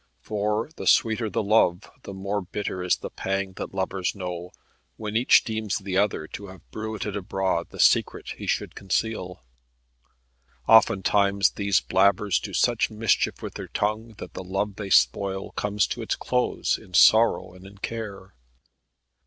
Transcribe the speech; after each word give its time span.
For 0.23 0.71
the 0.77 0.87
sweeter 0.87 1.29
the 1.29 1.43
love, 1.43 1.91
the 2.01 2.13
more 2.15 2.41
bitter 2.41 2.81
is 2.81 2.95
the 2.97 3.11
pang 3.11 3.53
that 3.57 3.71
lovers 3.71 4.15
know, 4.15 4.49
when 4.97 5.15
each 5.15 5.43
deems 5.43 5.77
the 5.77 5.95
other 5.95 6.25
to 6.29 6.47
have 6.47 6.67
bruited 6.71 7.15
abroad 7.15 7.69
the 7.69 7.79
secret 7.79 8.29
he 8.29 8.47
should 8.47 8.73
conceal. 8.73 9.43
Oftentimes 10.67 11.51
these 11.51 11.81
blabbers 11.81 12.39
do 12.39 12.51
such 12.51 12.89
mischief 12.89 13.43
with 13.43 13.53
their 13.53 13.67
tongue, 13.67 14.15
that 14.17 14.33
the 14.33 14.43
love 14.43 14.77
they 14.77 14.89
spoil 14.89 15.51
comes 15.51 15.85
to 15.85 16.01
its 16.01 16.15
close 16.15 16.79
in 16.79 16.95
sorrow 16.95 17.53
and 17.53 17.67
in 17.67 17.77
care. 17.77 18.33